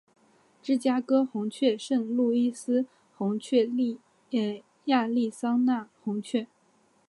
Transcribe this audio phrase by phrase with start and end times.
[0.63, 3.69] 芝加哥红雀圣路易斯红雀
[4.85, 6.47] 亚利桑那红雀